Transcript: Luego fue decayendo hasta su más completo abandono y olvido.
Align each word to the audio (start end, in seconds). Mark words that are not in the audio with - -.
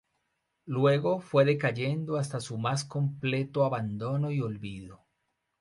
Luego 0.65 1.19
fue 1.19 1.45
decayendo 1.45 2.17
hasta 2.17 2.39
su 2.39 2.57
más 2.57 2.85
completo 2.85 3.65
abandono 3.65 4.31
y 4.31 4.41
olvido. 4.41 5.05